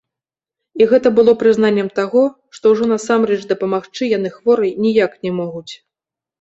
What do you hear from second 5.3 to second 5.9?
могуць.